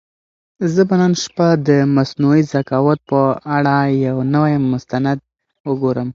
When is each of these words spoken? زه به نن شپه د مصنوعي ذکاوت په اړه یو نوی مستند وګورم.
زه 0.73 0.81
به 0.89 0.95
نن 1.01 1.13
شپه 1.23 1.47
د 1.67 1.69
مصنوعي 1.95 2.43
ذکاوت 2.53 2.99
په 3.09 3.21
اړه 3.57 3.75
یو 4.05 4.17
نوی 4.35 4.53
مستند 4.71 5.19
وګورم. 5.69 6.09